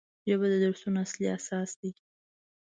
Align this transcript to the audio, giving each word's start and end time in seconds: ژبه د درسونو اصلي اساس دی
ژبه 0.27 0.47
د 0.51 0.55
درسونو 0.63 0.97
اصلي 1.05 1.25
اساس 1.37 1.69
دی 1.79 1.91